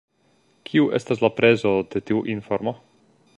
[0.69, 2.75] Kiu estas la prezo de tiu informo?